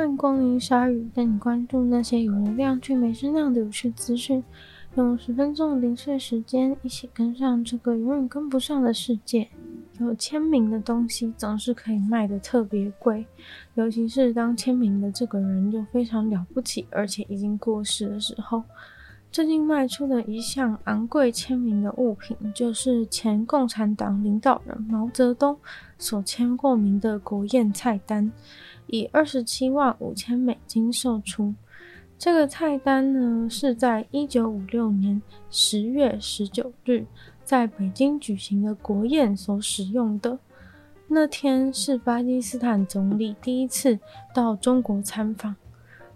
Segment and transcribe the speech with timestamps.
[0.00, 4.42] 欢迎光临鲨鱼，带你关注那些有流量却没声量的有趣资讯。
[4.94, 9.46] 用十分钟零碎时间，一起跟上这个永远跟不上的世界。
[9.98, 13.26] 有签名的东西总是可以卖得特别贵，
[13.74, 18.62] 尤其是当签名的这个人就非常了不起，而且已经过世的时候。
[19.30, 25.56] 最近卖出的一项昂贵签名的物品，就是前共产党领导人毛泽东
[25.98, 28.32] 所签过名的国宴菜单，
[28.90, 31.54] 以二十七万五千美金售出。
[32.18, 37.06] 这个菜单呢，是在一九五六年十月十九日
[37.44, 40.38] 在北京举行的国宴所使用的。
[41.08, 43.98] 那天是巴基斯坦总理第一次
[44.34, 45.56] 到中国参访。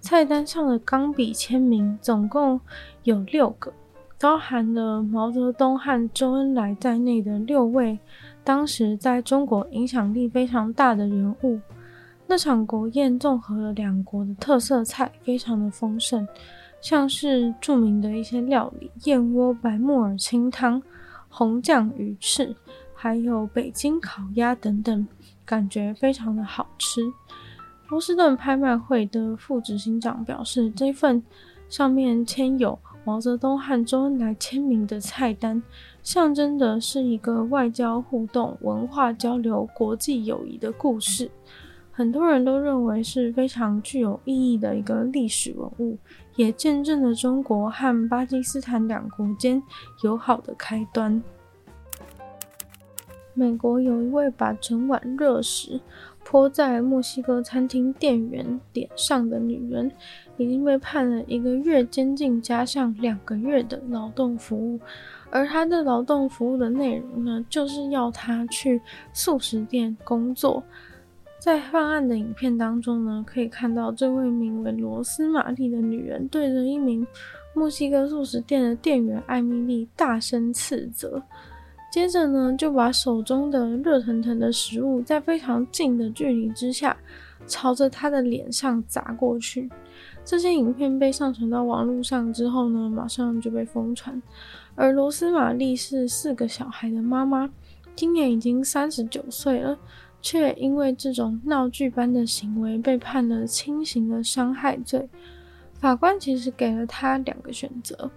[0.00, 2.58] 菜单上的钢笔签名总共
[3.02, 3.70] 有六个，
[4.18, 7.98] 包含了毛泽东和周恩来在内的六位
[8.42, 11.60] 当时在中国影响力非常大的人物。
[12.30, 16.24] 那场国宴综合了两国的特色菜，非常的丰盛，
[16.80, 20.80] 像是著名的一些料理，燕窝白木耳清汤、
[21.28, 22.54] 红酱鱼翅，
[22.94, 25.08] 还有北京烤鸭等等，
[25.44, 27.02] 感觉非常的好吃。
[27.88, 31.20] 波士顿拍卖会的副执行长表示，这份
[31.68, 35.60] 上面签有毛泽东和周恩来签名的菜单，
[36.04, 41.28] 象征的是一个外交互动、文化交流、国际友谊的故事。
[41.92, 45.98] 很多人都认为是非常具有意义的一个历史文物，
[46.36, 49.62] 也见证了中国和巴基斯坦两国间
[50.02, 51.22] 友好的开端。
[53.34, 55.80] 美国有一位把整碗热食
[56.24, 59.90] 泼在墨西哥餐厅店员脸上的女人，
[60.36, 64.78] 已经被判了一个月监禁加上两个月的劳动服务。
[65.30, 68.80] 而她的劳动服务的内容呢，就是要她去
[69.12, 70.62] 素食店工作。
[71.40, 77.04] 在犯案的影片当中呢，可以看到这位名为罗斯玛丽的女人对着一名
[77.54, 81.20] 墨西哥速食店的店员艾米丽大声斥责。
[81.90, 86.94] 接着呢，就把手中的热腾腾的食物在非常近的距离之下，
[87.46, 89.66] 朝着他的脸上砸过去。
[90.22, 94.22] 这些影片被上传到网络上之后呢，马上就被疯传。
[94.74, 97.50] 而罗斯玛丽是四个小孩的妈妈，
[97.96, 99.76] 今年已经三十九岁了，
[100.22, 105.08] 却因为这种闹剧般的行为被判了轻刑的伤害罪。
[105.74, 108.10] 法官其实给了他两个选择。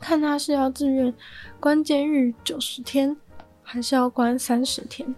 [0.00, 1.12] 看他是要自愿
[1.58, 3.16] 关监狱九十天，
[3.62, 5.14] 还是要关三十天，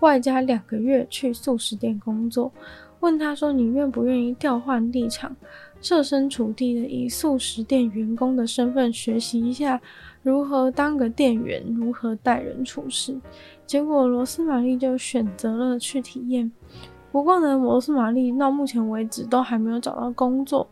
[0.00, 2.52] 外加两个月去素食店工作。
[3.00, 5.36] 问他说：“你愿不愿意调换立场，
[5.82, 9.78] 设身处地的以素食店员工的身份学习一下
[10.22, 13.14] 如何当个店员，如何待人处事？”
[13.66, 16.50] 结果罗斯玛丽就选择了去体验。
[17.10, 20.68] 不过呢，罗斯玛丽到目前为止都还没有找到工作。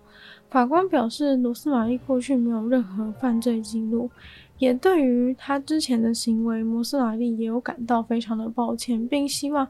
[0.50, 4.10] 法官表示，罗斯玛丽过去没有任何犯罪记录，
[4.58, 9.66] 也对于他之前的行为，罗斯玛丽也有感到非常的抱歉，并希望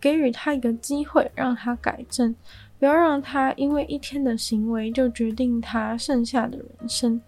[0.00, 2.34] 给予他一个机会，让他改正，
[2.78, 7.20] 不要让他因为一天的行为就决定他剩下的人生。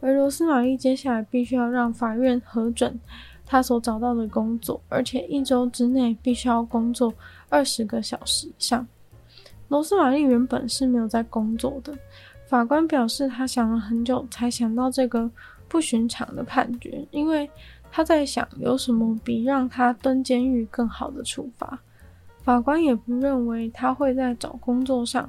[0.00, 2.98] 而罗斯玛丽接下来必须要让法院核准
[3.50, 7.12] 他所找到的工作，而且一周之内必须要工作
[7.48, 8.86] 二十个小时以上。
[9.66, 11.92] 罗斯玛丽原本是没有在工作的。
[12.46, 15.28] 法官表示，他想了很久才想到这个
[15.66, 17.50] 不寻常的判决，因为
[17.90, 21.76] 他在想有什么比让他蹲监狱更好的处罚。
[22.44, 25.28] 法官也不认为他会在找工作上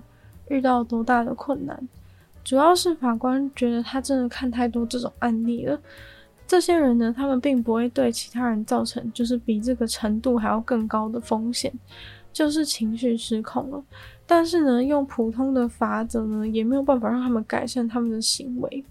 [0.50, 1.90] 遇到多大的困难，
[2.44, 5.80] 主要是法官觉得他真的看太多这种案例了。
[6.52, 11.72] 这些人呢，他们并不会对其他人造成就是比这个程度还要更高的风险，
[12.34, 13.82] 就是情绪失控了。
[14.28, 18.84] 但是呢，用普通的法则呢，也没有办法让他们改善他们的行为。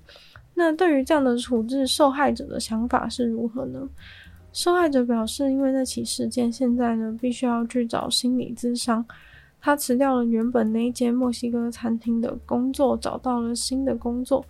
[0.54, 3.86] 那对于这样的处置，受害者的想法是如何呢？
[4.54, 9.04] 受害者表示，因为那起事件，现在呢，必须要去找心理咨商。
[9.60, 14.42] 他辞掉了原本那一间墨西哥餐厅的工作，找到了新的工作。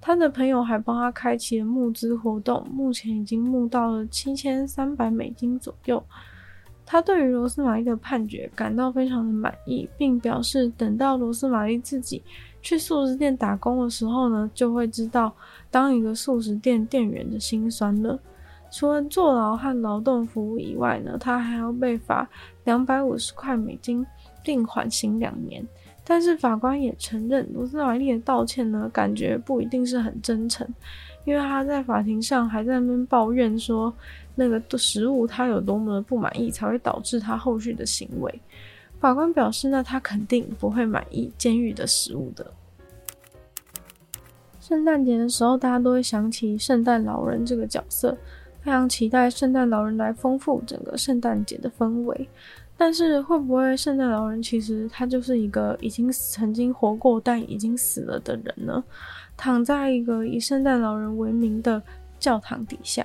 [0.00, 6.02] 他的朋友还帮他开启了募资活动，目前已经募到了七千三百美金左右。
[6.86, 12.22] 他对于罗斯玛丽的判决感到非常的满意，并表示等到罗斯玛丽自己
[12.62, 15.30] 去素食店打工的时候呢，就会知道
[15.70, 18.18] 当一个素食店店员的辛酸了。
[18.70, 22.26] 除了坐牢和劳动服务以外呢，他还要被罚
[22.64, 24.06] 两百五十块美金，
[24.42, 25.66] 并缓刑两年。
[26.10, 30.66] 但是法官也承认，罗斯玛丽的道歉呢，感觉不一定是很真诚，
[31.26, 33.92] 因为他在法庭上还在那边抱怨说，
[34.34, 38.40] 那个食物他有多么的不满意，才会导致他后续的行为。
[38.98, 42.50] 法官表示，那他肯定不会满意监狱的食物的。
[44.58, 48.16] 圣诞节的时候，大家都会想起圣诞老人这个角色，
[48.62, 52.28] 非常期待圣诞老人来丰富整个圣诞节的氛围。
[52.80, 58.82] 但是，会不会圣诞老人其实他就是一个已经曾经活过但已经死了的人呢？
[59.36, 61.82] 躺在一个以圣诞老人为名的
[62.20, 63.04] 教堂底下，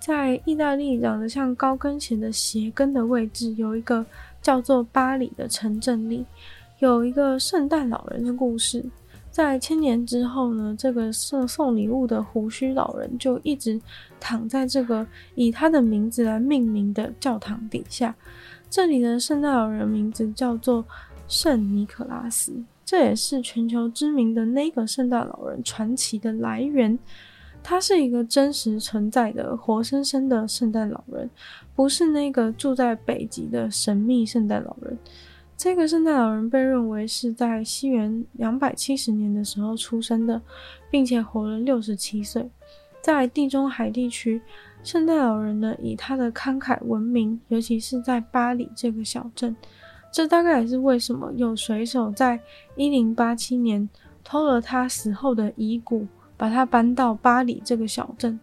[0.00, 4.04] 在意大利长得像高跟鞋的鞋跟的位置，有一个
[4.42, 6.26] 叫做巴里的城镇里，
[6.80, 8.84] 有一个圣诞老人的故事。
[9.30, 13.80] 在千年之后呢，这个送送礼物的胡须老人就一直
[14.18, 18.12] 躺在这个以他的名字来命名的教堂底下。
[18.76, 20.84] 这里的圣诞老人名字叫做
[21.26, 22.52] 圣尼可拉斯。
[22.84, 26.98] 这也是全球知名的那个圣诞老人传奇的来源。
[27.62, 31.30] 他是一个真实存在的、活生生的圣诞老人，
[31.74, 34.98] 不是那个住在北极的神秘圣诞老人。
[35.56, 40.42] 这个圣诞老人被认为是在西元两百七十年的时候出生的，
[40.90, 42.50] 并且活了六十七岁。
[43.06, 44.42] 在地中海地区，
[44.82, 49.54] 圣诞老人呢以他的慷慨闻名，尤其是在巴黎这个小镇。
[50.10, 52.40] 这大概也是为什么有水手在
[52.74, 53.88] 一零八七年
[54.24, 56.04] 偷了他死后的遗骨，
[56.36, 58.40] 把他搬到巴黎这个小镇。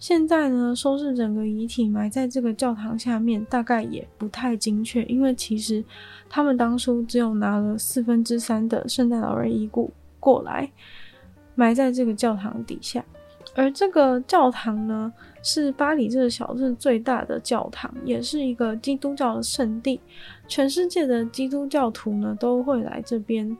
[0.00, 5.84] 现在呢，收拾整个遗体埋在这个教堂下面，大概也不太精确，因为其实
[6.28, 10.68] 他们当初只有拿了四分之三的圣诞老人遗骨过来
[11.54, 13.04] 埋在这个教堂底下。
[13.54, 15.12] 而这个教堂呢，
[15.42, 20.00] 是巴黎这个小镇最大的教堂，也是一个基督教的圣地。
[20.46, 23.56] 全世界的基督教徒呢，都会来这边。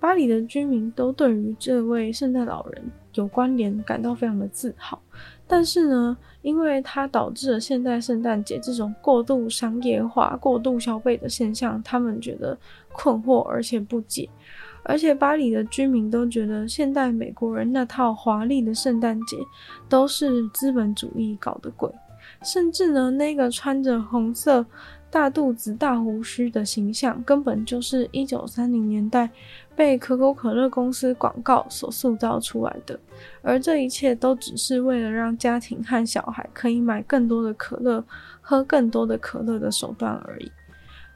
[0.00, 2.84] 巴黎的居民都对于这位圣诞老人
[3.14, 5.00] 有关联感到非常的自豪。
[5.46, 12.56] 但是呢，因为它导致了现代圣诞节这种过度商业化、过度消费的现象，他们觉得
[12.92, 14.28] 困惑而且不解。
[14.84, 19.36] 而且巴黎的居民都觉得现代美国人那套华丽的圣诞节
[19.88, 21.90] 都是资本主义搞的鬼，
[22.42, 24.64] 甚至呢，那个穿着红色
[25.10, 29.30] 大肚子、大胡须的形象，根本就是一九三零年代
[29.76, 32.98] 被可口可乐公司广告所塑造出来的。
[33.40, 38.04] 而这一切都只是为了让家庭和小孩可以买更多的可乐、
[38.40, 40.50] 喝更多的可乐的手段而已。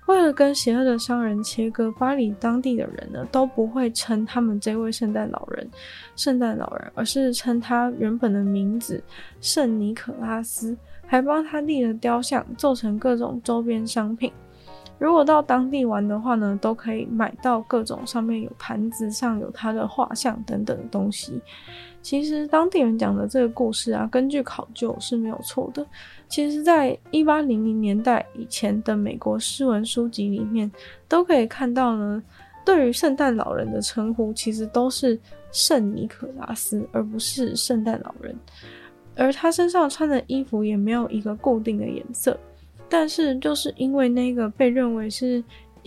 [0.08, 5.70] 为了跟邪恶的商人切割，巴黎当地的人呢都不会称他们这位圣诞老人
[6.16, 9.02] “圣诞老人”，而是称他原本的名字
[9.42, 10.74] “圣尼可拉斯”，
[11.06, 14.32] 还帮他立了雕像，做成各种周边商品。
[14.98, 21.38] 如果到当地玩的话呢，都可以买到各种上面有盘子上有他的画像等等的东西。
[22.00, 25.84] 其实当地人讲的这个故事啊，根据考究是没有错的。
[26.28, 30.70] 其实，在一八零零年代以前的美国诗文书籍里面，
[31.08, 32.22] 都可以看到呢，
[32.64, 35.18] 对于圣诞老人的称呼，其实都是
[35.52, 38.34] 圣尼可拉斯，而不是圣诞老人。
[39.16, 42.38] 而他身上穿的衣服也没有一个固定的颜色。
[42.88, 45.42] 但是，就是因为那个被认为是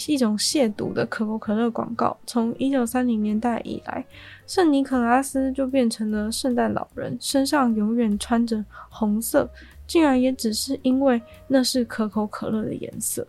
[0.09, 4.05] 一种亵渎的可口可乐广告，从一九三零年代以来，
[4.47, 9.49] 圣尼可拉斯就变成了圣诞老人，身上永远穿着红色，
[9.85, 13.27] 竟然也只是因为那是可口可乐的颜色。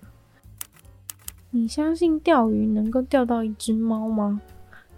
[1.51, 4.41] 你相信钓鱼能够钓到一只猫吗？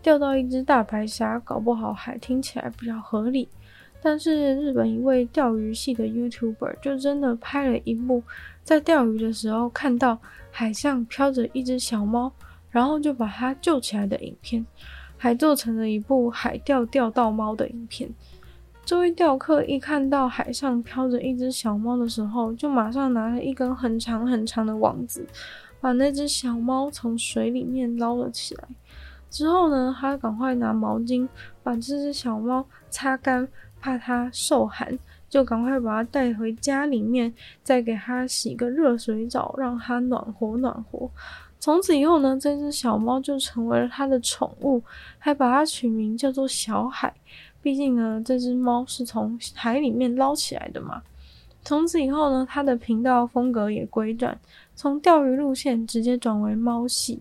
[0.03, 3.49] 钓到一只大白鲨，搞不好还听起来比较合理。
[4.05, 8.23] 但是日本一位钓鱼系的 YouTuber 就真的拍了一部，
[8.63, 10.19] 在钓鱼的时候看到
[10.51, 12.31] 海上飘着一只小猫，
[12.71, 14.67] 然后就把它救起来的影片，
[15.17, 18.11] 还做成了一部海钓钓到猫的影片。
[18.85, 25.27] 这位钓客一看到海上飘着一只小猫的时候，就马上拿了一根很长很长的网子，
[25.81, 28.65] 把那只小猫从水里面捞了起来。
[29.31, 31.27] 之后呢，他赶快拿毛巾
[31.63, 33.49] 把这只小猫擦干。
[33.85, 34.99] 怕它受寒，
[35.29, 37.31] 就赶快把它带回家里面，
[37.63, 41.11] 再给它洗个热水澡，让它暖和暖和。
[41.61, 44.83] 从此以后呢，这只小猫就成为了他的宠物，
[45.19, 47.13] 还把它取名叫做小海。
[47.61, 51.03] 毕竟呢，这只猫是从海里面捞起来的嘛。
[51.63, 54.39] 从此以后呢，他的频道风格也归转，
[54.75, 57.21] 从钓鱼路线直接转为猫系。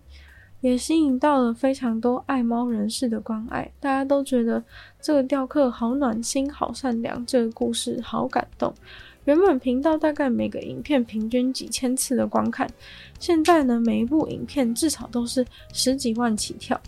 [0.64, 4.64] 也吸引到了非常多爱猫人士的关爱，大家都觉得
[5.02, 8.74] 这个雕刻好暖心、好善良，这个故事好感动。
[9.26, 12.66] 原本频道大概每个影片平均几千次的观看，
[13.20, 16.80] 现在呢，每一部影片至少都是十几万起跳。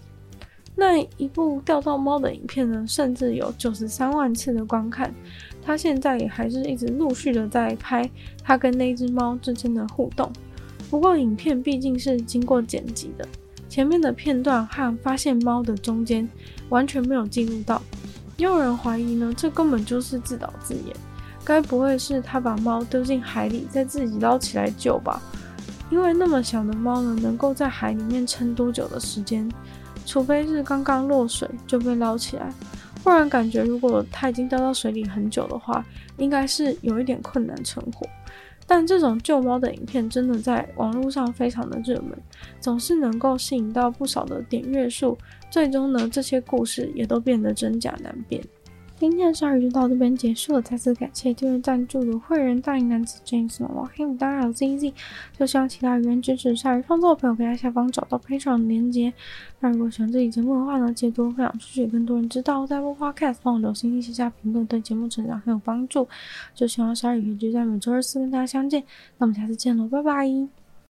[0.73, 5.13] 那一部钓到猫的影片呢，甚至有九十三万次的观看。
[5.61, 8.09] 他现在也还是一直陆续的在拍
[8.41, 10.31] 他跟那只猫之间的互动。
[10.89, 13.27] 不过影片毕竟是经过剪辑的，
[13.75, 16.25] 前面的片段和发现猫的中间
[16.69, 17.81] 完全没有进入到。
[18.37, 20.95] 也有人怀疑呢，这根本就是自导自演，
[21.43, 25.21] 该不会是他把猫丢进海里，再自己捞起来救吧？
[25.89, 29.45] 因为那么小的猫呢，能够在海里面撑多久的时间？
[30.05, 32.49] 除非是刚刚落水就被捞起来，
[33.03, 38.07] 不然感觉如果它已经掉到水里很久的话，应该是有一点困难存活。
[38.67, 42.17] 但这种救猫的影片真的在网络上非常的热门，
[42.59, 45.17] 总是能够吸引到不少的点阅数。
[45.51, 48.41] 最终呢，这些故事也都变得真假难辨。
[48.97, 54.93] 今天的鲨鱼就到这边结束了，再次感谢订阅赞助的会员大龄男子 James 毛毛黑牡丹还有 ZZ，
[55.37, 59.13] 就希望其他语言支持鲨鱼创作的朋友可以在下方找到 Patreon 的链接。
[59.59, 62.65] 那如果喜欢这期节目的话呢，记得多分享出去，更多人知道。
[62.65, 66.07] 在播 Podcast 帮我留心，写下评论，对节目成长很有帮助。
[66.53, 68.81] 就希望鲨鱼可以在每周二四跟大家相见，
[69.17, 70.64] 那我们下次见喽，拜拜。